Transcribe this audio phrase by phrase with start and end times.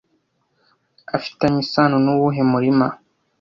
[1.15, 2.87] afitanye isano nuwuhe murima